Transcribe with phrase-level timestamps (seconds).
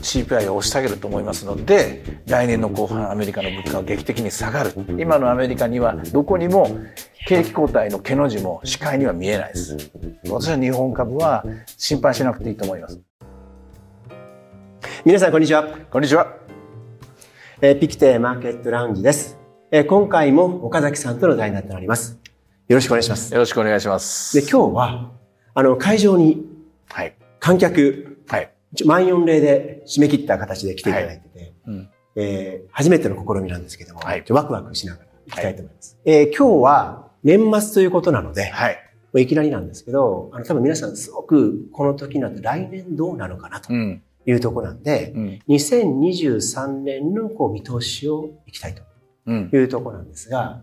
[0.00, 4.72] CPI を押し下げると思いますので来年の後半アメリカの物価は劇的に下がる。
[4.98, 6.78] 今のアメリカにはどこにも
[7.26, 9.76] 景気後退の毛の字も視界には見えないです。
[10.28, 11.44] 私は日本株は
[11.76, 13.00] 心配しなくていいと思います。
[15.04, 15.64] 皆さんこんにちは。
[15.90, 16.36] こんにちは、
[17.60, 19.38] えー、ピクテマーケットラウンジです、
[19.70, 22.18] えー、今回も岡崎さんとの対談となります。
[22.68, 23.32] よろしくお願いします。
[23.32, 24.36] よろしくお願いします。
[24.36, 25.10] で今日は
[25.54, 26.46] あの会場に
[27.40, 28.09] 観客、
[28.72, 31.54] はい、満4例で締め切った形で来ていただいてて、はい。
[31.66, 35.98] うん、えー、初めての試みなんですけども、はい、ワクワクしながら行きたいと思います。
[36.04, 38.78] はい、えー、今日は年末ということなので、はい、も
[39.14, 50.62] ういきなりなんですけど、あの多分皆さんすごくこの時なんて来年どうなのかなというところなんで、うん、2023年のこう見通しをいきたいというところなんですが、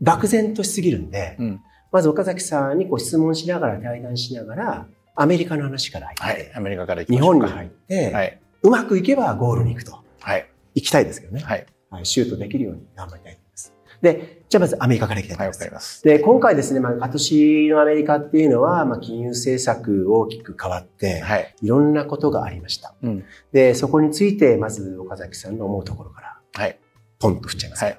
[0.00, 1.60] 漠然としすぎるんで、うん、
[1.92, 9.98] まず岡崎さんにこう質問しながら対談しながら、アメリカの話から入って、はい、アメリカから日本に入って、はい、うまくいけばゴールに行くと。
[10.20, 10.48] はい。
[10.74, 11.42] 行きたいですけどね。
[11.42, 11.66] はい。
[11.90, 13.74] はい、シュートできるように頑張りたいと思います。
[14.00, 15.62] で、じゃあまずアメリカから行きたいと思います。
[15.62, 16.04] はい、ます。
[16.04, 21.54] で、今回ですね、まあ、今年のアメリカっていうのは、まあ、金融政策大きく変わって、はい。
[21.60, 22.94] いろんなことがありました。
[23.02, 23.24] うん。
[23.52, 26.38] で、そこについて、まず岡崎さんの思うところから。
[26.54, 26.78] はい。
[27.22, 27.84] ポンと振っちゃいます。
[27.84, 27.98] はい。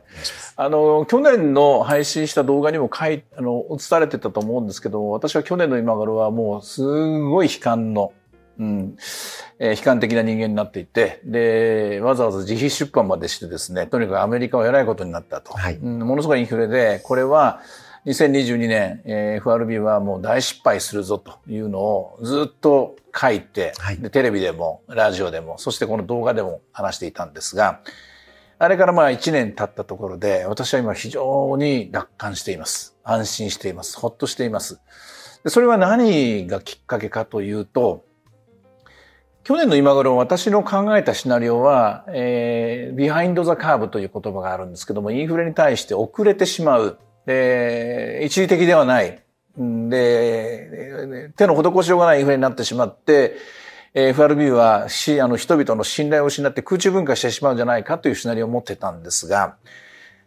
[0.56, 8.14] あの、去年の配信した動画にも書い、あの、映されてたと思うんですけど、私は去年の今頃はもうすごい悲観の、
[8.60, 8.96] うん、
[9.58, 15.54] えー、悲観的な人間になっていて、で、わざわざ自費出版までしてですね、とにかくアメリカは偉いことになったと。
[15.54, 17.62] はい、うん、ものすごいインフレで、これは、
[18.06, 27.80] 2022年、えー、FRB はもう大失敗するぞというのをずっと書いて、はい、でテレビでもラジオでも、そしてこの動画でも話していたんですが、
[28.64, 32.96] あれからまあ1年経ったところで、私は今非常に楽観しています。
[33.04, 34.00] 安心しています。
[34.00, 34.80] ほっとしています。
[35.44, 38.06] でそれは何がきっかけかというと、
[39.44, 46.98] 去年の今頃私の考えたシナリオは、えー、 behind the curve という言葉があるんですけども、インフレに対して遅れてしまう。
[47.26, 49.22] で、一時的ではない。
[49.58, 53.36] で、手の施しようがないインフレになってしまって、
[53.94, 59.56] FRB はしあの人々の信頼を失って空中分解してしまうんじゃないかというシナリオを持ってたんですが、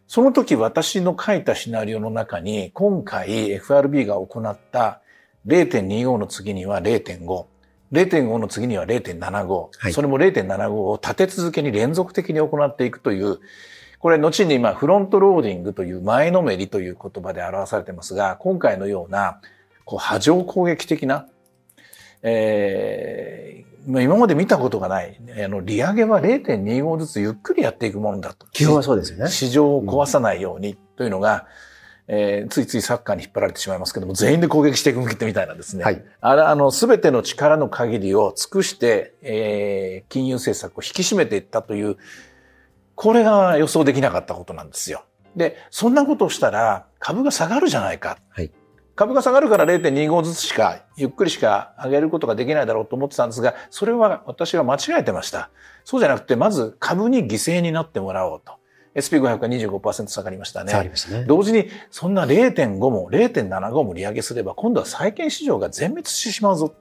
[0.07, 5.01] その時私の書いたシナリオの中に、今回 FRB が行った
[5.49, 7.45] 0.25の次には0.5、
[7.93, 13.41] 0.5の次には0.75、はい、それも0.75を立て続けに連続的に行っていくという、
[13.99, 19.41] これ後に今フロントローディングという前のめりという言葉で表されてますが、今回のような
[19.85, 21.27] こう波状攻撃的な
[22.29, 28.49] えー、今まで見たことがない、あの、利上げは0.25ずつゆっくりやっていくものだと。
[28.49, 29.29] 基本はそうですよね。
[29.29, 31.47] 市場を壊さないようにというのが、
[32.09, 35.85] うん、えー、ついついサッカーに引っ張られてしまいますけども、全員で攻撃していくみたいなんですね。
[35.85, 36.05] はい。
[36.21, 41.97] あれ、あの、すべての力の限りを尽くして、えー、金融政策を引き締めていったという、
[42.97, 45.05] これが予想できなかったことなんですよ。
[45.37, 48.19] で、そんなことをしたら株が下がるじゃないか。
[48.31, 48.51] はい。
[48.97, 55.51] 株が下がるから0.25ずつしか、ゆっくりしか上げることができないだろうと思ってたんですが、それは私は間違えてました。
[55.85, 58.55] そうじゃなくて、まず株に犠牲になってもらおうと。
[58.95, 60.71] SP500 が25%下がりましたね。
[60.71, 61.25] 下がりましたね。
[61.27, 66.75] 同時に、そんな0.5も0.75も利上げすれば、今度は債券市場が全滅してしまうぞ。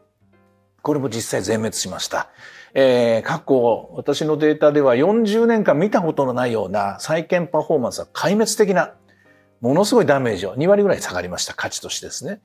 [0.81, 2.29] これも実際全滅しました。
[2.73, 8.93] えー、過去、私のデータでは40年間見たことのないような債券パフォーマンスは壊滅的な
[9.65, 12.39] ものすごいダメージを2割ぐらい下がりました、価値としてですね。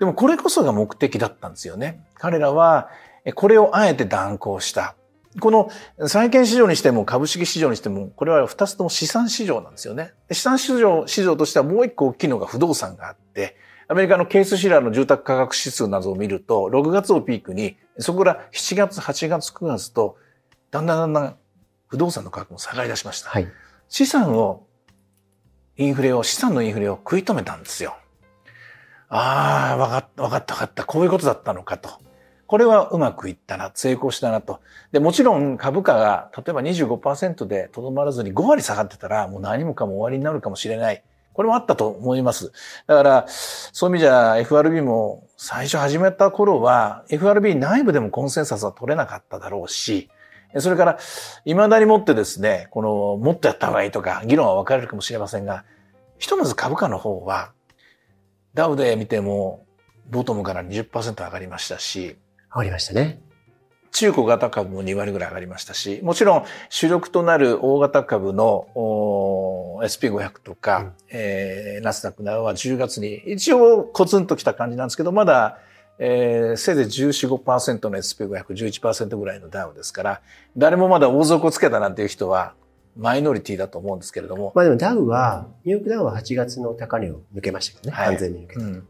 [0.00, 2.04] でもこれこそが目的だったんですよね。
[2.14, 2.88] 彼らは、
[3.36, 4.96] これをあえて断行した。
[5.40, 5.70] この
[6.08, 10.12] 債券市場にしても株式市場にしても、これは二つとも資産市場なんですよね。
[10.32, 20.16] 資産市場、市場としてはもう一個大きいのが不動産があって、アメリカのケースシラーの住宅価格指数などを見ると、6月をピークに、そこから7月、8月、9月と、
[20.70, 21.36] だんだんだんだん
[21.86, 23.30] 不動産の価格も下がり出しました。
[23.30, 23.48] はい、
[23.88, 24.66] 資産を
[25.76, 27.96] インフレを、資産のインフレを食い止めたんですよ。
[29.08, 30.84] ああ、わかった、わかった、わかった。
[30.84, 31.90] こういうことだったのかと。
[32.46, 34.60] これはうまくいったな、成功したなと。
[34.90, 41.02] で、もちろん株価が例えば25%でとどまらずに5割下がってたらもう何もかも終わりになるかもしれない。
[41.32, 42.52] これもあったと思います。
[42.86, 50.10] だから、そういう意味じゃ FRB も最初始めた頃は FRB 内部でもコンセンサスは取れなかっただろうし、
[50.58, 50.98] それから、
[51.44, 55.64] 未だにもってですね、この、もっとやった方がいいとか、議論は分かれるかもしれませんが、
[56.18, 57.52] ひとまず株価の方は、
[58.54, 59.64] ダウで見ても、
[60.10, 62.16] ボトムから20%上がりましたし、
[62.50, 63.20] 上がりましたね。
[63.92, 68.66] 中古型株も2割ぐらい上がりましたし、もちろん主力となる大型株の
[69.82, 75.58] SP500 とか、うん、えー、ナスダックなどは10月に一応コツンときた感じなんですけど、まだ
[75.98, 80.20] えー、せいぜい14、5%の SP500、11%ぐらいのダウですから、
[80.56, 82.54] 誰もまだ大底つけたなんていう人は、
[82.96, 84.52] マイノリティだと思うんですけれども。
[84.54, 87.96] まあでもダウは、ニューヨークダウは8月の高値を抜けましたけどね。
[87.96, 88.60] はい、完全に抜けた。
[88.60, 88.88] うん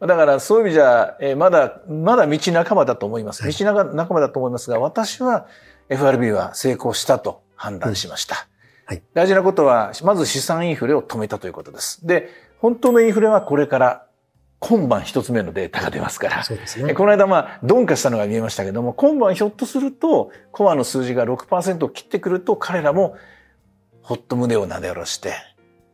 [0.00, 3.46] だからそういう意味じゃ、えー、まだ、まだ道半ばだと思います。
[3.46, 5.46] 道半ばだと思いますが、私は
[5.88, 8.48] FRB は成功したと判断しました。
[8.88, 12.04] うん、はい、大事なことは、まず資産インフレを止めたということです。
[12.06, 12.28] で、
[12.58, 14.06] 本当のインフレはこれから
[14.60, 16.42] 今晩一つ目のデータが出ますから。
[16.42, 16.92] そうですね。
[16.94, 23.16] この間まあ、鈍化したのが見えましたけども、今晩ひょっとすると、コアの数字が6%を切ってくると、彼らも、
[24.02, 25.34] ほっと胸をなで下ろして、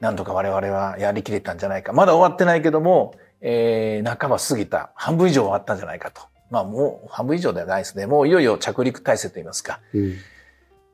[0.01, 1.93] なんとか我々はやりきれたんじゃないか。
[1.93, 4.93] まだ終わってないけども、えー、半ば過ぎた。
[4.95, 6.23] 半分以上終わったんじゃないかと。
[6.51, 8.07] まあもう半分以上ではないですね。
[8.07, 9.81] もういよいよ着陸体制といいますか。
[9.93, 10.15] うん、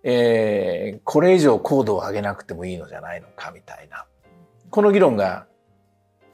[0.03, 4.07] えー、これ以上高度を上げなくてもいいのじゃないのかみたいな。
[4.71, 5.47] この議論が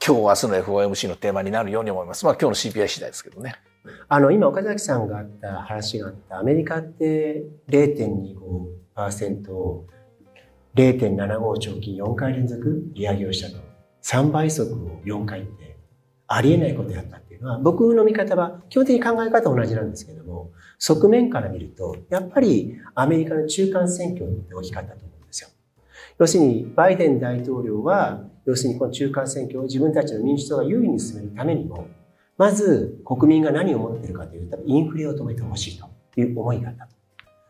[0.05, 2.25] 今日明日の FOMC のテーマになるように思います。
[2.25, 3.55] まあ今日の CPI 次第ですけどね。
[4.09, 9.85] あの、今岡崎さんがあった話があった、アメリカって0.25%を
[10.75, 13.63] 0.75長期4回連続利上げをしたと。
[14.03, 15.77] 3倍速を4回って
[16.27, 25.49] ありえないことやったっていうのは、僕の見方は基本的に考え方は同じなんですけども、側面から見ると、やっぱりアメリカの中間選挙って大きかったと思うんですよ。
[26.19, 31.85] 要するに、バイデン大統領は要するにこの中間選挙を自分たちの民主党が優位に進めるためにも、
[32.37, 36.87] まず国民が何を思っているかというと、インフレを止めてほしいという思いがあった。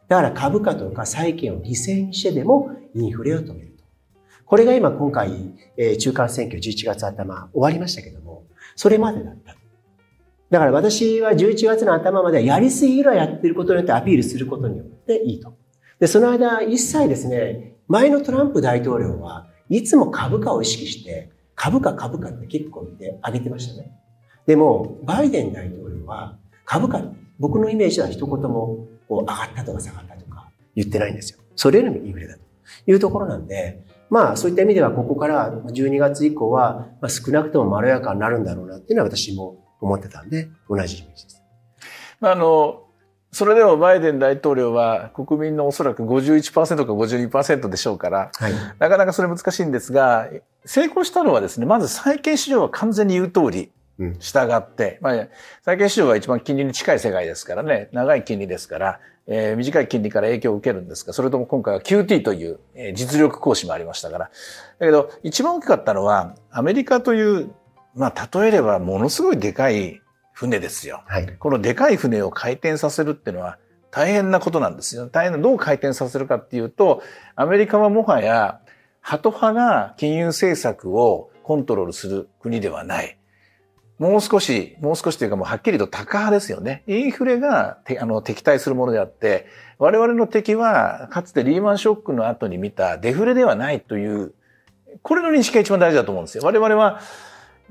[0.07, 3.83] だから株価とか債券を犠牲にしてでもインフレを止めると。
[4.45, 8.45] これが今今回、えー、中間選挙11月頭終わりましたけども、
[8.75, 9.55] それまでだった。
[10.49, 15.53] だから私は11月の頭まではやりすぎぐらいやってることによってアピールすることによっていいと。
[15.99, 23.91] で、その間一切ですね、前のトランプ大統領はいつも株価を意識して、株価株価って結構見て上げてましたね。
[24.45, 27.01] でも、バイデン大統領は株価、
[27.39, 31.39] 僕のイメージは一言もこう上がったとか下がったとか言ってないんですよ。
[31.55, 32.41] それよりもインフレだと
[32.85, 41.43] いうところなんで、まあそういった意味ではここから12月以降は少なくともまろやかになるんだろうなっていうのは私も思ってたんで、同じイメージです。
[42.21, 42.86] あの、
[43.31, 50.29] それでもバイデン大統領は国民のおそらく51%か52%でしょうから、はい、なかなかそれ難しいんですが、
[50.65, 53.71] 成功したのはですね、まず債券市場は完全に言う通り、
[54.19, 55.27] 従って、うん、まあ、
[55.63, 64.29] 債券市場は一番金利に近い世界ですからね、長い金利ですから、えー、短い金利から影響を受けるんですが、それとも今回は QT という、えー、実力行使もありましたから。
[64.79, 67.49] だけど、一番大きかったのは、アメリカという、
[67.95, 70.01] まあ、例えればものすごいでかい
[70.37, 71.01] 船ですよ。
[71.07, 73.57] はい、このでかい船を回転させるっていうのは
[73.89, 75.07] 大変なことなんですよ。
[75.07, 77.01] 大変な、どう回転させるかっていうと、
[77.35, 78.59] アメリカはもはや、
[79.01, 83.17] ハト派が金融政策をコントロールする国ではない。
[83.97, 86.83] もう少し、もう少しというかもうはっきりと高派ですよね。
[86.85, 89.47] インフレがあの敵対するものであって、
[89.79, 94.35] 我々の敵はかつてリーマンショックの後に見たデフレではないという、
[95.01, 96.43] これの認識が一番大事だと思うんですよ。
[96.45, 97.01] 我々は、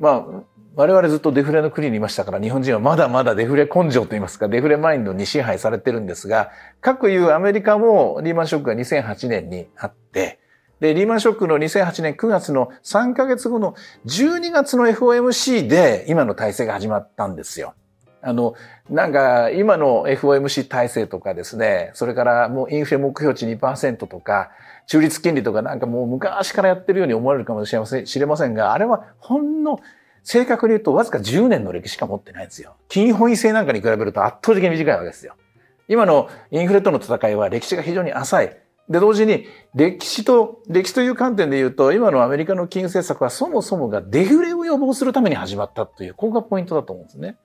[0.01, 0.25] まあ、
[0.77, 6.51] 我々ずっとデフレの国にいましたから、日本人はまだまだデフレ根性といいますか、デフレマインドに支配されてるんですが、
[6.83, 10.39] 各いうアメリカもリーマンショックが2008年にあって、
[10.81, 13.75] で、リーマンショックの2008年9月の3ヶ月後の
[14.05, 17.73] 12月の FOMC で今の体制が始まったんですよ。
[18.21, 18.55] あの、
[18.91, 24.51] なんか今の FOMC 体制とかですね、それからもうインフレ目標値2%とか、
[24.87, 29.81] 中立金利とかなんかもう昔からやってるように思われるかもしれませんれませんが、あれはほんの
[30.27, 32.75] 正確に言うとわずか10年の歴史しか持ってないんですよ。
[32.89, 35.37] 金本位制なんかに比べると圧倒的に短いわけですよ。
[35.87, 38.57] 今のインフレとの戦いは歴史が非常に浅い。
[38.89, 47.37] で、同時に歴史と、歴史という観点で言うと、今のアメリカの金融政策はそもそもがデフレを予防するために始まったという、ここがポイントだと思うんですね。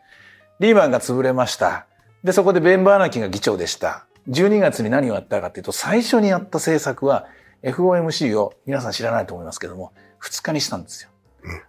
[0.59, 1.85] リーマンが潰れました。
[2.23, 4.07] で、そこでベンバーナキが議長でした。
[4.27, 7.27] 12月に何をやったかというと、最初にやった政策は
[7.61, 11.10] FOMC を皆さん知らないと思いますけども、2日にしたんですよ。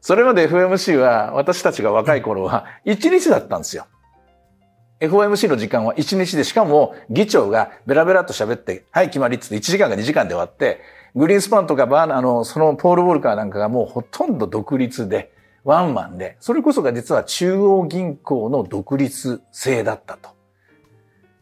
[0.01, 3.87] それまで FOMC は私たちが若い頃は1日だったんですよ。
[5.01, 10.81] FOMC の時間は1日で、しかも議長がベラベラと喋って、はい、決まりっつって1時間が2時間で終わって、
[11.15, 15.33] グリーンスパンとかバーナーあの、そのポール・ウォルカーなんかがもうほとんど独立で、
[15.65, 20.31] ワンマンで、それこそが実は中央銀行の独立性だったと。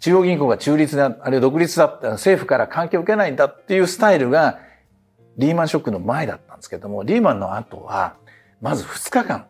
[0.00, 4.58] 中央銀行が中立だ、あるいは独立だった、政府から関係を受けないんだっていうスタイルが、
[5.36, 8.16] リーマンショックの前だったんですけども、リーマンの後は、
[8.60, 9.46] まず2日間、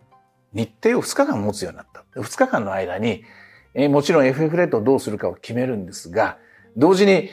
[0.53, 2.05] 日程を2日間持つようになった。
[2.21, 3.25] 2日間の間に、
[3.75, 6.39] え、もちろん FF レートをどうするかを決めるんですが、
[6.77, 7.31] 同時に、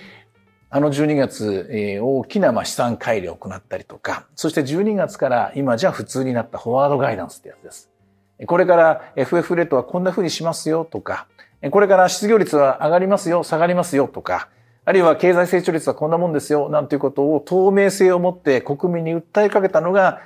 [0.70, 7.90] あの12月、え、大きなまあ資産改良を行ったりとか、そして12月から今じゃ普通になったフォワードガイダンスってやつです。
[8.46, 11.28] これから FF レートはこんな風にしますよとか、
[11.72, 14.50] これから失業率は上がりますよ、下がりますよとか、
[14.86, 20.22] あるいは経済成長率はこんなもんですよ、なんていうことを透明性を持って国民に訴えかけたのが、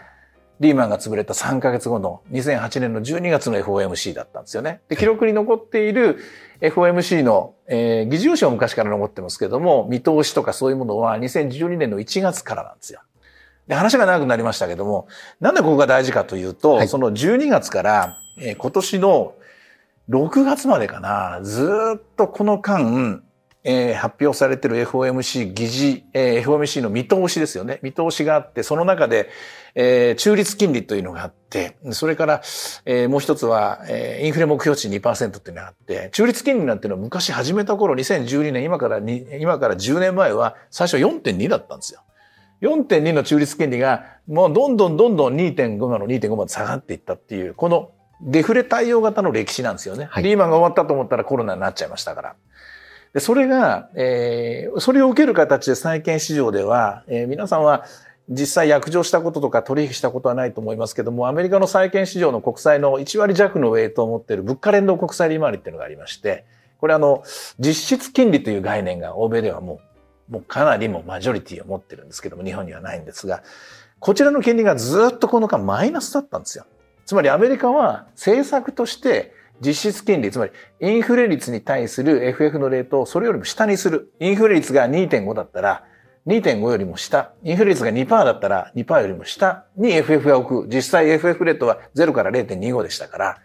[0.61, 4.81] リーマンが潰れた3ヶ月後の2008年の12月の FOMC だったんですよね。
[4.89, 6.19] で、記録に残っている
[6.61, 13.01] FOMC の、えー、議事要旨は昔から残ってますけども、見通しとかそういうものは2012年の1月からなんですよ。
[13.67, 15.07] で、話が長くなりましたけども、
[15.39, 19.33] なんでここが大事かというと、はい、その12月から、えー、今年の
[20.11, 23.23] 6月までかな、ずっとこの間、
[23.63, 27.79] えー、発表されている FOMC 議事、えー、FOMC の見通しですよね。
[27.81, 29.29] 見通しがあって、その中で、
[29.75, 32.41] えー、中立金利というのがあって、それから、
[32.85, 42.01] えー、もう一つは、えー、インフレ目標値2%っていうのがあって、中立金利なんていうのは昔始めた頃、2012年、今から今から10年前は最初4.2だったんですよ。
[42.61, 50.07] 4.2の中立金利が、もうどんどんどんどん2.5の2.5まで下がっていったっていう、このデフレ対応型の歴史なんですよね。
[50.11, 52.35] はい、リーマンが終わったと思ったらコロナになっちゃいましたから。
[53.13, 57.85] でそれが、えー、それを受ける形で債券市場では、えー、皆さんは
[58.29, 66.45] 実際約定したこととか取引したことはないと思いますけども、アメリカの債券市場の国債の1割弱のウェイトを持っている物価連動国債利回りっていうのがありまして、
[66.79, 67.23] これあの、
[67.59, 69.79] 実質金利という概念が欧米ではも
[70.29, 73.43] う、もうかなりもマジョリティを持ってるんですけども、日本にはないんですが、
[73.99, 76.65] こちらの金利がずっとこの間マイナスだったんですよ。
[77.05, 84.11] つまりアメリカは政策として実質金利、つまりインフレ率に対する FF のレートをそれよりも下にする。
[84.19, 85.85] インフレ率が2.5だったら、
[86.27, 87.31] 2.5よりも下。
[87.43, 90.73] インフレ率が2%だったら2%よりも下に FF が置く。
[90.73, 93.37] 実際 FF レートは0から0.25でしたから、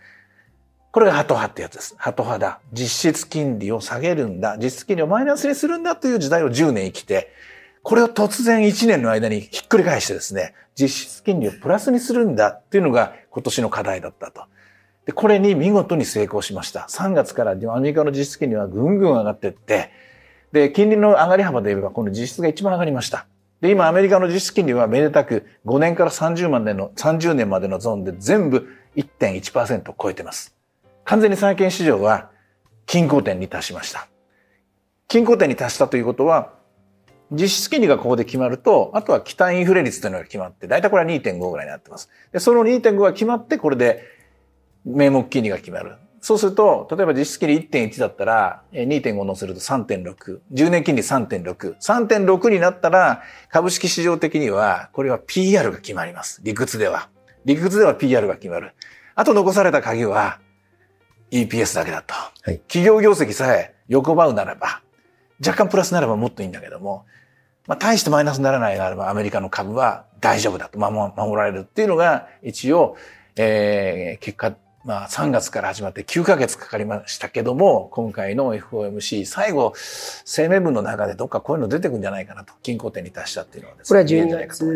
[0.93, 1.95] これがハト派ってやつです。
[1.99, 2.61] ハト派だ。
[2.73, 4.57] 実質金利を下げるんだ。
[4.59, 7.33] 実質金利をマイナスにするんだという時代を10年生きて、
[7.83, 14.45] これを突然1年の間にひっくり返してですね、実質金利をプラスにするんだっていうのが今年の課題だったと。
[15.07, 16.87] で、これに見事に成功しました。
[16.91, 19.91] 3月からアメリカの実質金利はぐんぐん上がっていって、
[20.57, 23.27] で、金利の上がり幅で言えば、この実質が一番上がりました。
[23.61, 30.57] で、今アメリカの実質金利はめでたく5年から30万年の、30年までのゾーンで全部1.1%を超えてます。
[31.05, 32.31] 完全に債券市場は
[32.87, 34.09] 均衡点に達しました。
[35.09, 36.55] 均衡点に達したということは、
[37.31, 42.09] 実質金利がここで決まると、あとは期待インフレ率というのが決まって、だいたいこれは2.5ぐらいになってます。
[42.33, 44.05] で、その2.5が決まって、これで
[44.87, 45.97] 名目金利が決まる。
[46.21, 50.41] そうすると、例えば実質金利1.1だったら、2.5乗せると3.6。
[50.53, 51.77] 10年金利3.6。
[51.79, 56.41] 3.6になったら、株式市場的には、これは PR が決まります。
[56.43, 57.09] 理屈では。
[57.45, 58.73] 理屈では PR が決まる。
[59.15, 60.41] あと残された鍵は、
[61.31, 62.15] EPS だけだと。
[62.15, 64.83] はい、企業業績さえ横ばうならば、
[65.45, 67.05] 若干プラスならばもっといいんだけども、
[67.67, 72.97] まあ、大してマイナスにならないならば、アメリカの株は大丈夫だと守られるっていうのが、一応、
[73.37, 79.73] えー、結果まあ3月から始まって9ヶ月かかりましたけども、今回の FOMC、最後、
[80.25, 84.05] 声明文の中でどっかこういうの出てくるんじゃないかなと、均衡点に達したっていうのはですね。
[84.05, 84.73] これは12月の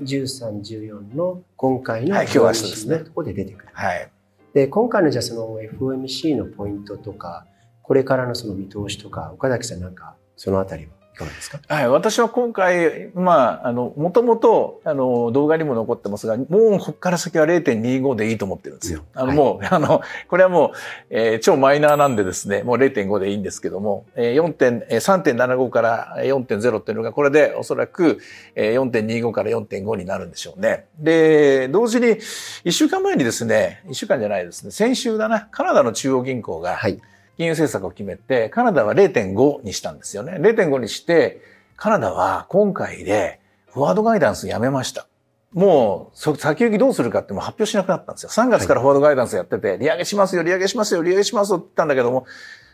[0.00, 2.98] 13、14の今回の FOMC の、はい、ですね。
[2.98, 3.68] ところで出てくる。
[3.72, 4.08] はい。
[4.54, 7.44] で、今回のじゃあその FOMC のポイントとか、
[7.82, 10.92] これからのその見通しとか、岡崎さんなんかそのあたりは？
[11.16, 11.60] かがですか？
[11.68, 11.88] はい。
[11.88, 16.44] 私は今回、まあ、あの、もともと、あの、動画にも残ってますが、も
[16.76, 19.02] うここから先は0.25でいいと思ってるんですよ。
[19.14, 20.70] あの、もう、 あの、これはもう、
[21.10, 28.18] えー、超マイナーなんでですね、もう0.5でいいんですけども、えー、4点、えー、3.75から4.0っていうのが、これでおそらく、
[28.54, 30.86] えー、4.25から4.5になるんでしょうね。
[30.98, 32.18] で、同時に、
[32.64, 37.00] 一週間前にですね、一週間じゃないですね、先週だな、カナダの中央銀行が、はい
[37.42, 40.34] 金融政策を決めて、カナダは0.5にしたんですよね。
[40.38, 41.42] 0.5にして、
[41.74, 43.40] カナダは今回で
[43.72, 45.08] フォワードガイダンスやめました。
[45.52, 48.30] もう、先行きどうするかっても発表しなくなったんですよ。
[48.30, 52.26] 3月からフォワードガイダンスやってて、利上げしますよ、利上げしますよ、利上げしますよって言ったんだけども、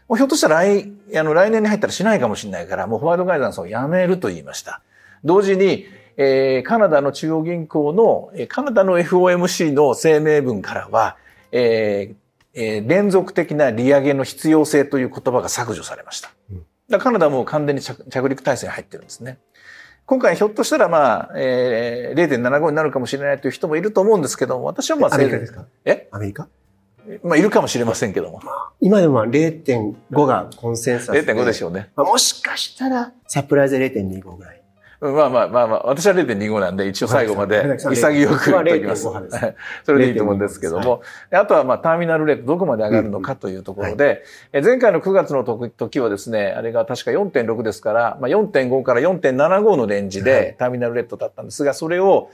[0.07, 4.83] もうひょっとしたら来、あの、来年に入ったらしないかもしれないから、もうフォワードガイダンスをやめると言いました。
[5.25, 5.87] 同時に、
[6.19, 11.17] えー、カナダの中央銀行の、カナダの FOMC の声明文からは、
[11.53, 12.28] えー、
[12.61, 16.31] えー、連続的な利上げの必要性という言葉が削除されました。
[16.91, 19.39] だカナダはもう完全に着陸体制に入ってるんですね。
[20.07, 25.67] 今回ひょっとしたらまあ、えー、0.75になるかもしれないという人もいると思うんですけども、私はまあ、アメリカですか？
[25.85, 26.09] え？
[26.11, 26.49] アメリカ？
[27.23, 28.41] まあ、いるかもしれませんけども。
[28.81, 31.23] 今でも0.5がコンセンサスで。
[31.25, 31.91] 0.5でしょうね。
[31.95, 34.58] まあ、もしかしたら、サプライズで0.25ぐらい。
[35.01, 39.09] まあまあまあまあ、私は0.25なんで、一応最後まで潔く言っておきます。
[39.85, 41.03] それでいいと思うんですけども。
[41.31, 52.31] あとはまあ、ターミナルレートどこまで上がるのかというところで、前回の9月の時はですね、あれが確か4.6ですから、まあ、4.5から4.75のレンジでターミナルレートだったんですが、それを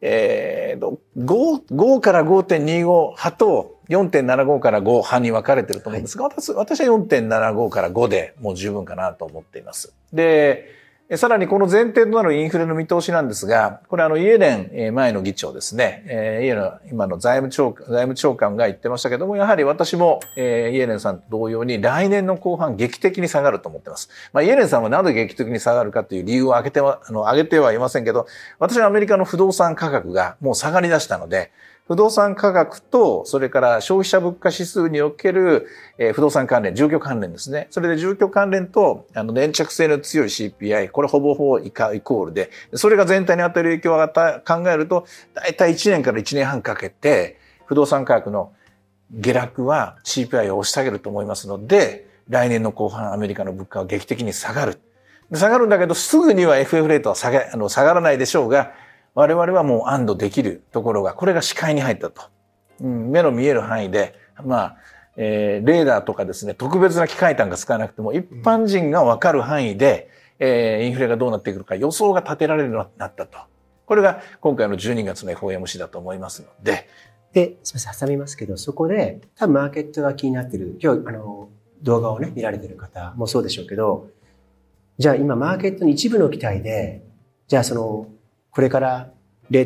[0.00, 9.92] えー、5, 5から5.25派と4.75から5派に分かれてると思うんですが、はい、私私は4.75から5でもう十分かなと思っています。
[10.12, 10.77] で、
[11.16, 24.10] さらにこの前提となるインフレの見通しなんですが、これあのイエレン前の議長ですね、え、イエレン今の財務長財務長官が言ってましたけども、やはり私も、え、イエレンさんと同様に来年の後半劇的に下がると思ってます。
[24.34, 28.26] まあ、イエレンさんはなぜ劇的に下がるかという理由を挙げては、あの、挙げてはいませんけど、
[28.58, 31.52] 私はアメリカの不動産価格がもう下がり出したので、
[31.88, 35.66] 不動産価格と、それから消費者物価指数における、
[36.12, 37.66] 不動産関連、住居関連ですね。
[37.70, 48.52] それで住居関連と、あの、粘着性の強い CPI、これほぼほぼイコールで、それが全体に与える影響を考えると、だいたい1年から1年半かけて、不動産価格の
[49.10, 54.78] 下落は CPI を押し下げると思いますので、来年の後半アメリカの物価は劇的に下がる。
[55.32, 58.72] 下がるんだけど、すぐには FF レートは下げ、あの、下がらないでしょうが、
[59.18, 62.22] 我々はもう安堵できるところが、これが視界に入ったと。
[62.80, 64.76] うん、目の見える範囲で、まあ、
[65.16, 70.08] えー、レーダーとかですね、特別な機械単が使わなくても、一般人がわかる範囲で、
[70.38, 73.38] えー、インフレがどうなってくるか予想が立てられるようになったと。
[73.86, 76.88] これが今回の12月の FOMC だと思いますので。
[77.32, 81.48] で、すみません、挟みますけど、そこで、多分マーケットが気になってる、今日、あの、
[81.82, 84.10] 動画をね、見られてる方もそうでしょうけど、
[84.96, 87.02] じゃあ今マーケットの一部の期待で、
[87.48, 88.06] じゃあその、
[88.50, 89.10] これから、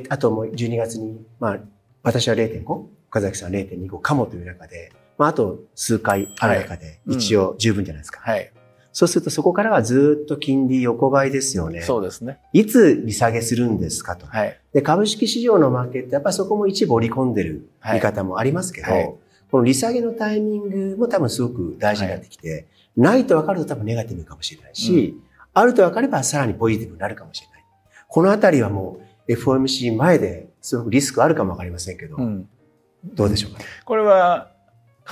[0.09, 1.59] あともう12月に、まあ、
[2.03, 2.65] 私は0.5、
[3.09, 8.21] 岡崎さんは0.25かもという中で、まあ、あと数回ある中で、一応十分じゃないですか。
[8.21, 8.53] はい。
[8.93, 11.81] そうするとそこからはずっと金利横ばいですよね。
[11.81, 12.39] そうですね。
[12.53, 14.27] いつ利下げするんですかと。
[14.27, 14.61] はい。
[14.75, 19.15] で、株式市場のマーケット、やっぱりそこも一部織り込んでる見方もありますけど、はい、
[19.51, 25.23] この利下げのタイミングも多分すごく大事になってきて、はい、ないと分かると多分ネガティブかもしれないし、うん、
[25.55, 27.52] あると分かればさらにポジティブになるかもしれない。
[28.13, 32.47] このあたりはもう FOMC 前ですごくリスクあるかもわかりませんけど、うん、
[33.03, 34.52] どうでしょうか、これは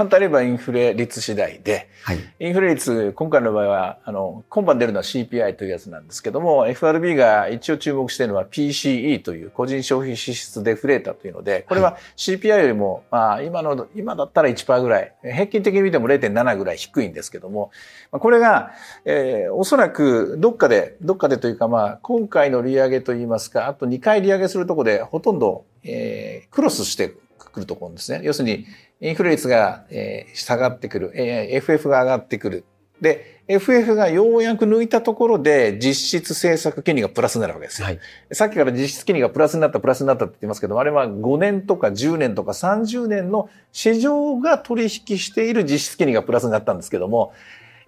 [0.00, 17.70] 簡単に言えばインフレ率次第で、はい、インフレ率、今回の場合は、あの、今晩出るのは CPI というやつなんですけども、FRB が一応注目しているのは PCE という個人消費支出デフレーターというので、これは CPI よりも、まあ、今の、今だったら1%ぐらい、平均的に見ても0.7ぐらい低いんですけども、
[18.10, 18.70] これが、
[19.04, 27.12] えー、おそらくどっかで、どっかでというかまあ、今回の利上げといいますか、あと2回利上げするところでほとんど、えー、クロスして
[27.52, 28.22] くると思うんですね。
[28.24, 28.64] 要するに、
[29.00, 32.64] インフレ率が、えー、下がってくる、えー、FF が上がってくる。
[33.00, 37.86] で、FF がようやく抜いたところで実質政策金利がプラスになるわけですよ。
[37.86, 37.98] はい、
[38.30, 47.32] さっきから実質金利がプラスになった、プラスになったって言ってますけど、あれは5年とか10年とか30年の市場が取引している実質金利がプラスになったんですけども、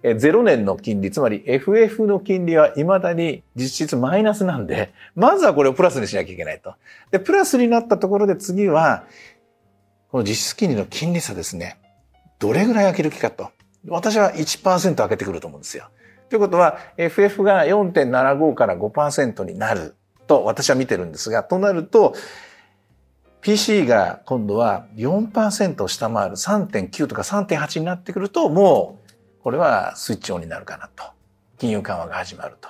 [0.03, 6.73] 0年の金利、つまり FF の金利は未だに実質マイナスなんで、まずはこれをプラスにしなきゃいけないと。
[7.11, 9.05] で、プラスになったところで次は、
[10.13, 11.79] この実質金利の金利差ですね、
[12.37, 13.49] どれぐらい開ける気かと。
[13.87, 15.87] 私は1%開けてくると思うんですよ。
[16.29, 19.95] ということは、FF が4.75から5%になる
[20.27, 22.13] と私は見てるんですが、となると、
[23.41, 31.05] PC が今度は4%を下回る3.9とか3.8になってくると、もう、これはスイッチオンになるかなと。
[31.57, 32.69] 金融緩和が始まると。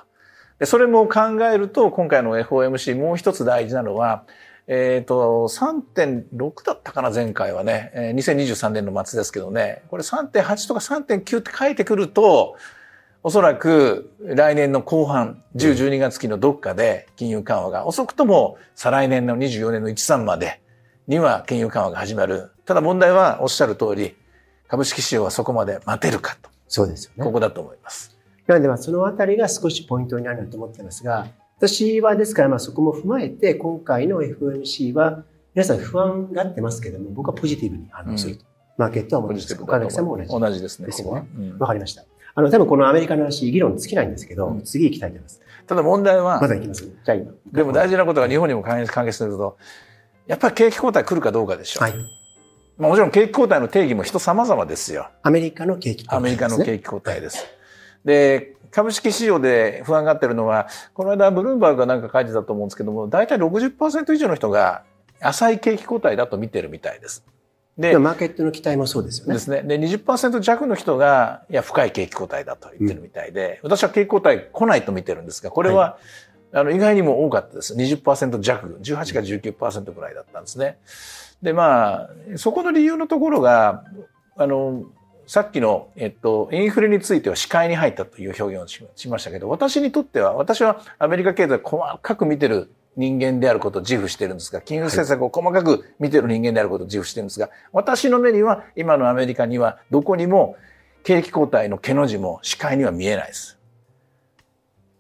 [0.60, 4.24] でそれも考えると、今回の FOMC もう一つ大事なのは、
[4.68, 7.92] えっ、ー、と、3.6だったかな、前回はね。
[7.94, 9.84] えー、2023年の末ですけどね。
[9.90, 12.56] これ3.8とか3.9って書いてくると、
[13.24, 20.62] おそらく来年の後半、10、12月期のどっかで金融緩和が、遅くとも再来年の24年の1、3まで
[21.08, 22.52] には金融緩和が始まる。
[22.66, 24.16] ただ問題はおっしゃる通り、
[24.68, 26.50] 株式市場はそこまで待てるかと。
[26.68, 27.24] そうですよね。
[27.24, 28.18] ここだと思います。
[28.48, 31.28] なので、そのあたりが少しポイントになると思ってますが、
[31.68, 35.24] 私はですから、まあそこも踏まえて、今回の FOMC は、
[35.56, 38.44] 皆さん不安がってますけども、僕はポジティブに反応すると。
[38.44, 38.48] うん、
[38.80, 39.54] マーケットは思います。
[39.62, 40.30] 岡崎さんも同じ。
[40.30, 40.88] 同じですね。
[40.88, 41.54] ですよね。
[41.60, 42.04] わ、かりました。
[42.36, 45.42] あの、多分このアメリカの話、議論尽きないんですけど、うん、次行きたいと思います。
[45.66, 46.84] ただ問題は、まだ行きます。
[46.84, 47.32] じゃあ今。
[47.54, 49.58] でも大事なことが日本にも関係すると、
[50.28, 51.84] やっぱり景気後退来るかどうかでしょう。
[51.84, 51.94] はい。
[52.78, 55.10] まあもちろん景気後退の定義も人様々ですよ。
[55.22, 57.46] アメリカの景気後退、ね、アメリカの景気後退です。
[58.04, 64.84] で、株式市場で不安がってるのは、この間ブルームバーグがなんか書いてたと思うんですけども、大体60%以上の人が
[65.22, 67.24] 浅い景気後退だと見てるみたいです。
[67.78, 69.34] で、マーケットの期待もそうですよね。
[69.36, 69.62] ですね。
[69.62, 75.98] で、20%弱の人が、いや、深い景気後退だと言ってるみたいで、うん、私は景気後退来ないと見てるんですが、これは、は
[76.56, 77.76] い、あの、意外にも多かったです。
[77.76, 80.80] 20%弱、18か19%ぐらいだったんですね。
[81.44, 83.84] で、まあ、そこの理由のところが、
[84.36, 84.84] あの、
[85.26, 100.58] さっきの、えっと、インフレについては視界に入ったという表現をしましたけど、私にとっては、私はアメリカ経済細かく見てる人間であることを自負してるんですが、金融政策を細かく見てる人間であることを自負してるんですが、私の目には今のアメリカにはどこにも
[101.04, 103.58] 景気後退の毛の字も視界には見えないです。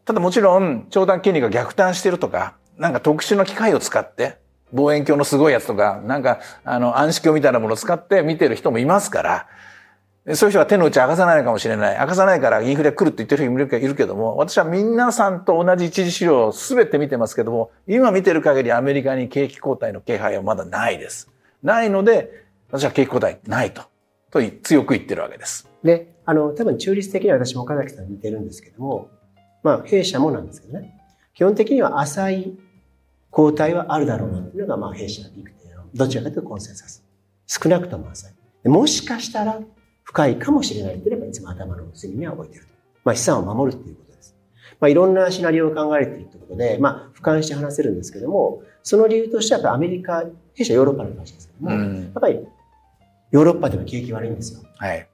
[0.05, 4.37] ただもちろん、長短金利が逆端してるとか、なんか特殊な機械を使って、
[4.73, 9.47] 望遠鏡のすごいやつとか、なんか、あの、暗視鏡みたいなものを使って見てる人もいますから、
[10.31, 11.99] そういう人は手の内明かさないかもしれない。
[11.99, 21.29] 明かさないからインフレ来るって言ってる人もいるけども、私は皆さんと同じ一次資料を全て見てますけども、今見てる限りアメリカに景気後退の気配はまだないです。
[21.61, 23.83] ないので、私は景気後退ないと、
[24.31, 25.69] と強く言ってるわけです。
[25.83, 29.09] で、あの、多分中立的には私も岡崎さんに似てるんですけども、
[29.61, 30.97] まあ、弊社もなんですけどね、
[31.33, 32.57] 基本的には浅い
[33.29, 37.03] 後退はあるだろうなというのが、まあ、弊社の理解の、どちらかというとコンセンサス。
[37.45, 38.69] 少なくとも浅い。
[38.69, 39.59] もしかしたら、
[40.03, 42.73] 深いかもしれないというのがいつも頭の隅には置いていると。
[43.05, 44.35] まあ資産を守るっていうことです。
[44.79, 52.39] まあいろんなシナリオを考えているということで、まあ俯瞰して話せるんですけども、その理由としてはやっぱアメリカ、弊社ヨーロッパの会社ですけども、うん、やっぱり
[53.31, 54.59] ヨーロッパでは景気悪いんですよ。
[54.77, 55.07] はい。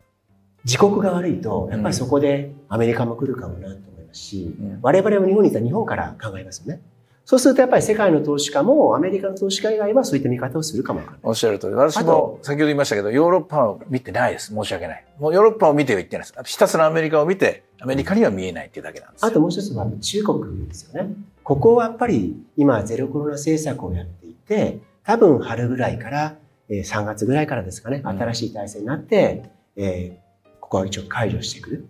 [0.65, 6.81] 自国が悪いと、やっぱりそこでアメリカも来るかもなと思いますし、うん、我々も日本にいたら日本から考えますよね。
[7.29, 11.75] そうするとやっぱり世界の投資家もアメリカの投資家以外はそういった見方をするかもおっしゃる通り。
[11.75, 14.51] 私も先ほど言いましたけど、ヨーロッパを見てないです。
[14.51, 15.05] 申し訳ない。
[15.19, 16.43] もうヨーロッパを見ては言ってないです。
[16.43, 19.25] ひたすらアメリカを見て、アメリカには見えないっていうだけなんです。
[19.27, 21.13] あともう一つは中国ですよね。
[21.43, 26.35] ここはやっぱり今ゼロコロナ政策をやっていて、多分春ぐらいから、
[26.67, 31.85] 3月ぐらいからですかね、新しい体制になって、うん、えー、ここは一応解除していく。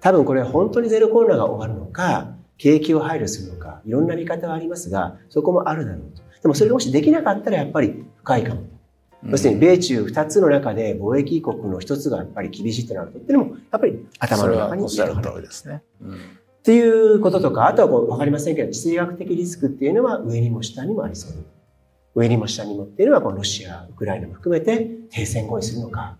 [0.00, 6.22] 多分これ本当にゼロコロナが終わるのか、景気を配慮するのか、いろんな見方はありますが、そこもあるだろうと。
[6.42, 8.62] でもそれがもしできなかったらやっぱり深いかも。
[9.26, 15.82] 要するに米中二つの中で貿易国の一つがやっぱり厳しいとなるとっていうのも、やっぱり頭の中に入る通りですね。
[16.02, 16.16] うん、っ
[16.62, 21.32] ていうこととか、あとはこう分かりませんけど、地政学的リスクっていうのは上にも下にもありそう。
[22.14, 26.18] 上にも下にもっていうのは、このロシア、ウクライナも含めて停戦合意するのか、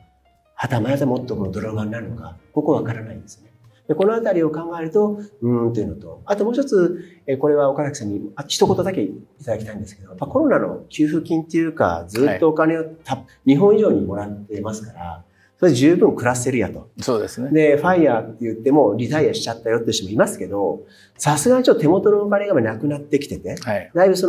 [0.54, 3.50] はたまたもっとこのドラマになるのか、ここわからないんですね。
[3.86, 9.12] でこのあたりを考えると、うんというのと、あともう一つ、えこれは岡崎さんに一言だけい
[9.44, 15.24] ただきたいんですけど、やっぱコロナの給付金っていうか、ずっとお金をた、はい、日本以上にもらってますから、
[15.58, 16.88] それ十分暮らせるやと。
[17.00, 17.50] そうですね。
[17.50, 20.82] で、ファイヤーって言ってもリタイアしちゃったよって人もいますけど、
[21.18, 24.26] さすがにちょっと手元のお金がなくなってきてて、はい、だいぶそ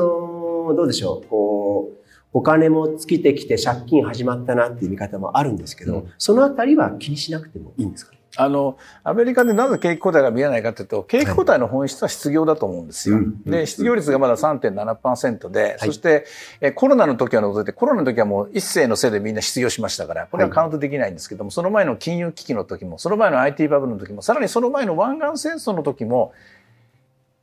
[0.67, 1.97] の、どうでしょう、こう、
[2.33, 8.11] お金も尽きてきて借金始まったなっていう見方もあるんですけど、うん、そのあたりは気にしなくてもいいんですか？
[8.11, 13.17] ねあの、アメリカでなぜ景気後退が見えないかというと、景気後退の本質は失業だと思うんですよ。
[13.17, 16.25] はい、で、失業率がまだ3.7%で、はい、そして、
[16.61, 26.33] えコロナの時は除いて、コロナの時はもう一斉のせいでみんな失業しましたから、これはカウントできないんですけども、はい、その前の金融危機の時も、その前の IT バブルの時も、さらにその前の湾岸戦争の時も、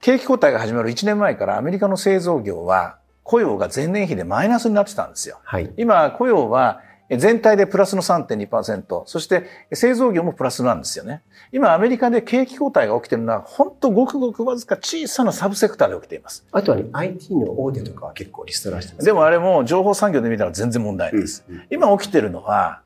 [0.00, 5.38] 景気後退が始まる1年前からアメリカの製造業は雇用が前年比でマイナスになってたんですよ。
[5.44, 6.80] はい、今、雇用は
[7.18, 11.22] 全体でプラスの3.2%、そして製造業もプラスなんですよね。
[11.52, 16.46] 今アメリカで景気後退が起きてるのは、本当ごくごくわずか小さなサブセクターで起きています。
[16.52, 21.44] あとは、ね、IT の大手とかは結構リストラしてます、でもあれも情報産業で見たら全然問題ないです。
[21.48, 22.80] うんうん、今起きてるのは、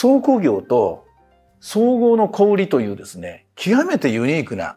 [0.00, 1.04] 倉庫業と
[1.60, 4.76] 総合の小売というですね、極めてユニークな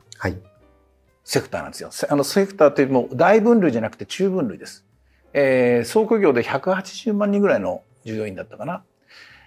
[1.24, 1.90] セクターなんですよ。
[2.10, 4.86] あのセクターっていうも大分類じゃなくて中分類です。
[5.34, 8.84] えー、倉庫業で180万人ぐらいの従業員だったかな。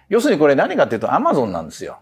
[0.09, 1.99] 要するにこれ何かっていうとアマゾンなんですよ。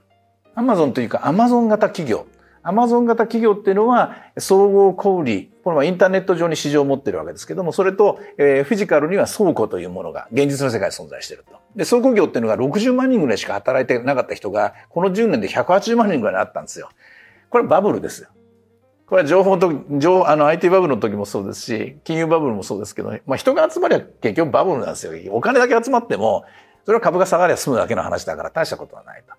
[0.56, 2.26] アマゾンというかアマゾン型企業。
[2.64, 11.60] アマゾン型企業っていうのは総合小売これはインターネット上に市場を持ってるわけですけども、それと、え、フィジカルには倉庫というものが現実の世界で存在してると。
[11.76, 16.88] で、倉庫業っていうのが60万人ぐらいしか働いてなかった人が、この10年で180万人ぐらいになったんですよ。
[17.50, 18.30] これバブルですよ。
[19.08, 25.14] これは情報と、情、あの IT バブルの時もそうですし、金融バブルもそうですけど、まあ人が集まりゃ結局バブルなんですよ。
[25.34, 26.44] お金だけ集まっても、
[26.86, 29.34] それは株が下がりゃ済むだけの話だから大したことはないと。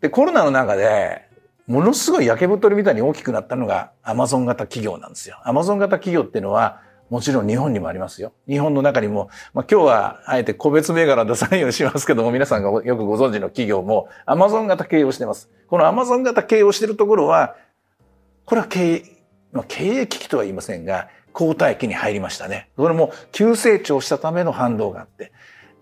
[0.00, 1.28] で、コロナの中で、
[1.68, 5.38] ものすごい焼け太りみたいに大きくなったのがアマゾン型企業なんですよ。
[5.44, 8.32] アマゾン型企業っていうのは、もちろん日本にもありますよ。
[8.48, 15.48] 日本の中にも、まあ、今日はあえて個別銘柄出さないようにしますけども、皆さんがよくご存知の企業も、アマゾン型経営をしてます。
[15.68, 17.54] このアマゾン型経営をしてるところは、
[18.48, 19.02] これは経営、
[19.52, 22.70] まあ、経営危機とは言いませんが、交代期に入りましたね。
[22.76, 25.32] それも急成長したための反動があって。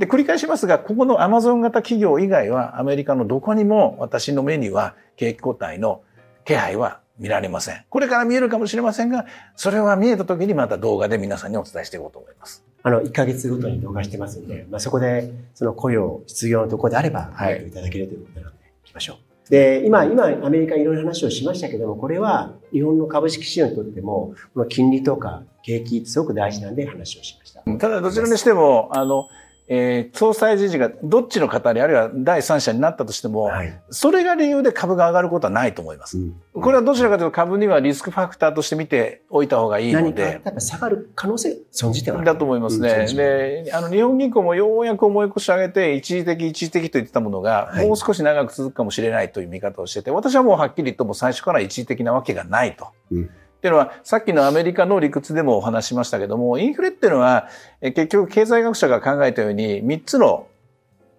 [0.00, 6.02] で、繰り返しますが、ここのアマゾン型企業以外はアメリカのどこにも私の目には景気後退の
[6.44, 7.84] 気配は見られません。
[7.88, 12.64] これから見えるかもしれませんが、それは見えた時にまた動画で皆さんにお伝えしていこうと思います。
[12.82, 19.25] あの、1ヶ月ごとに動画してますんで、まあ、そこで、その雇用、失業のところであれば、はい、いただけるということなので、いきましょう。
[19.50, 27.62] で、今、今、アメリカいろいろ話をしましたけども、これは日本の株式市場にとっても、この金利とか景気すごく大事なんで話をしました。
[27.78, 29.28] ただ、どちらにしても、あの、
[29.68, 36.18] えー、総裁人事がどっちの方にあるいは第三者になったとしても、はい、それが理由で株が上がることはないと思います。
[36.18, 40.40] うん、これはどちらかというと株にはリスクファクターとして見ておいた方がいいので。
[40.44, 43.06] 何か下がる可能性存じてはだと思いますね。
[43.08, 52.86] うん、で、あの、日本銀行もようやく思い越し上げて、一時的、一時的と言ってたものが、もう少し長く続くかもしれないという見方をしてて、私はもうはっきり言っても最初から一時的なわけがないと。
[53.10, 57.48] うんっていうのは、さっきのアメリカの理屈でもお話しましたけども、インフレっていうのは、
[57.80, 60.46] 結局経済学者が考えたように、3つの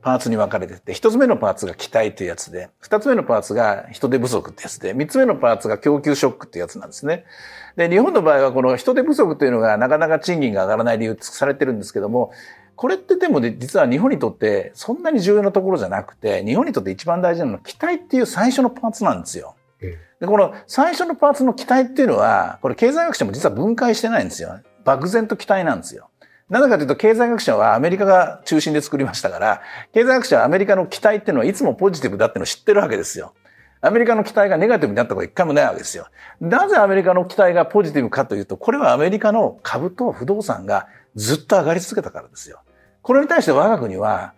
[0.01, 7.25] パーツに分かれてて、1つ目のパーツが期待というやつで、2つ目のパーツが人手不足ってやつで、3つ目のパーツが供給ショックってやつなんですね。
[7.75, 12.31] で、日本の場合はこの人手不足というのがなかなか賃金が上がらない理由とされてるんですけども、
[12.77, 19.55] これってでも実は日本にとってそんなに重要なところじゃなくて、日本にとって一番大事なのは期待っていう最初のパーツなんですよ。
[20.19, 24.59] で、この最初のパーツの期待っていうのは、これ経済学者も実は分解してないんですよ。
[24.83, 26.09] 漠然と期待なんですよ。
[26.49, 29.61] なぜかというと、経済学者はアメリカが中心で作りましたから、
[29.93, 33.33] 経済学者はアメリカの期待っていうのはいつもポジティブだっていうのを知ってるわけですよ。
[33.81, 36.07] アメリカの期待がネガティブになったことは一回もないわけですよ。
[36.41, 42.61] なぜアメリカの期待がポジティブかというと、これはアメリカの株と不動産がずっと上がり続けたからですよ。
[43.01, 44.33] これに対して我が国は、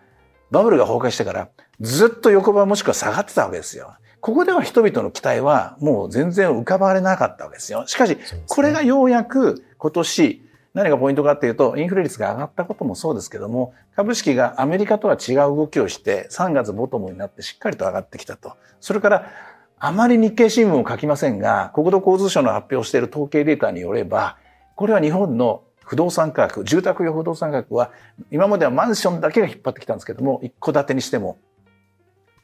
[0.52, 3.94] バブルが崩壊してから、ずっと横ばいもしくは下がってたわけですよ。
[4.22, 7.86] ここでは人々の期待はもう全然浮かばれなかったわけですよ。
[7.88, 10.42] しかし、これがようやく今年、
[10.74, 18.54] 何がポイントかっていうと、インフレ率が上がったこともそうですけども、株式がアメリカとは違う動きをして、3月ボトムになってしっかりと上がってきたと。
[18.80, 19.32] それから、
[19.80, 24.38] あまり日経新聞を書きませんが、国土交通省の発表している統計データによれば、
[24.76, 27.92] これは日本の不動産価格、住宅用不動産価格は、
[28.30, 31.38] 今まではマンションだけが引っ張ってきたんですけども、一戸建てにしても、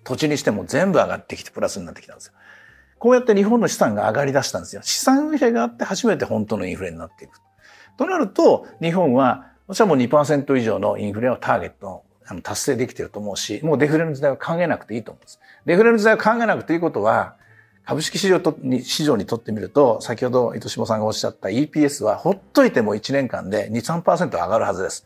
[0.06, 2.34] 土地にしても全部上がってきてプラスになってきたんですよ。
[2.98, 4.82] こうやって日本の資産が上がり出したんですよ。
[4.84, 7.41] 資産インフレがあって初めて本当のインフレになっていく。
[7.98, 15.39] となると、日本は、私はもう2%以上のインフレをターゲットの達成できてると思うし、もうデフレの時代は考えなくていいと思うんです。
[15.65, 17.36] デフレの時代を考えなくていいことは、
[17.86, 25.06] 株式市場とに市場にとってみると、先ほど糸島さんがおっしゃった EPS はほっといても1年間で2、3%上がるはずです。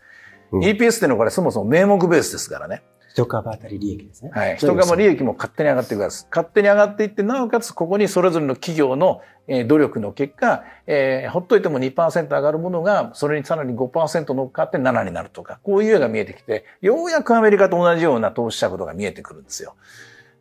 [0.51, 2.83] うん、EPS っていうのはこれそもそも名目ベースですからね。
[3.23, 4.31] 一株当たり利益ですね。
[4.33, 4.55] はい。
[4.57, 6.27] 一株利益も勝手に上がっていくます。
[6.29, 9.21] 勝手に上がっていって、なおかつここにそれぞれの企業の
[9.67, 19.75] 努力の結果、えー、ほっといても2%上がるものが、それにさらに5%乗っかって7になるとか、こういう絵が見えてきて、ようやくアメリカと同じような投資者ことが見えてくるんですよ。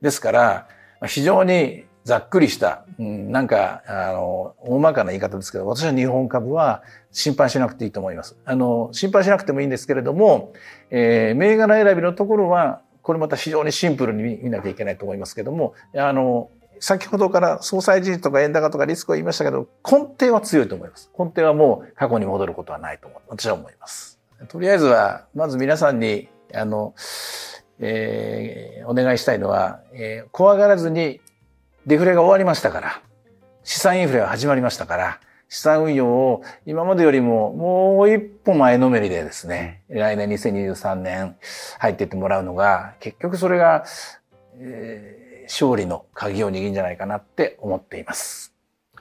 [0.03, 0.69] ですから、
[1.07, 8.35] 非常にざっくりした、うん、なんか、あの、大まかな言い方ですけど、私は日本株は心配しなくていいと思います。
[8.47, 10.55] あの、心配しなくてもいいんですけれども、
[10.91, 16.49] えー、銘柄選びのところは、これまた非常にシンプルに見なきゃいけないと思いますけども、あの、
[16.81, 21.11] 先ほどから総裁人事とか円高とかリスクを言いましたけど、根底は強いと思います。
[21.19, 23.21] 根底はもう過去に戻ることはないと思う。
[23.29, 24.19] 私は思います。
[24.49, 26.95] とりあえずは、まず皆さんに、あの、
[27.81, 31.21] えー、お願いしたいのは、えー、怖がらずに
[31.89, 33.01] デフレが終わりましたから、
[33.65, 41.37] 資産インフレが始まりましたから、資産運用を今までよりももう一歩前のめりでですね、来年2023年
[41.79, 43.87] 入っていってもらうのが、結局それが、
[44.59, 48.53] えー、勝利の鍵を握るんじゃないかなって思っています。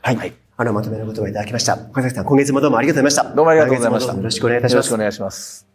[0.02, 0.15] はい。
[0.15, 1.73] はい、あの、まとめの言葉いただきました。
[1.73, 3.36] 岡崎さん、今月もどうもありがとうございました。
[3.36, 4.13] どうもありがとうございました。
[4.13, 4.88] よろしくお願いいたします。
[4.91, 5.66] よろしくお願いします。